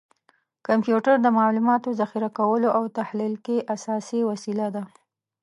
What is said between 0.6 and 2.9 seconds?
کمپیوټر د معلوماتو ذخیره کولو او